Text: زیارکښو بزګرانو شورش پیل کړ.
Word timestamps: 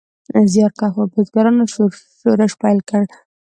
زیارکښو 0.51 1.03
بزګرانو 1.13 1.63
شورش 1.73 2.53
پیل 2.61 2.79
کړ. 2.89 3.01